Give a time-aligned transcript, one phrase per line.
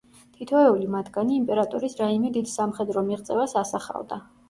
[0.37, 4.25] თითოეული მათგანი იმპერატორის რაიმე დიდ სამხედრო მიღწევას ასახავდა.